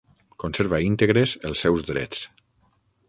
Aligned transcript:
Conserva 0.43 0.79
íntegres 0.87 1.35
els 1.51 1.63
seus 1.67 1.85
drets. 1.91 2.25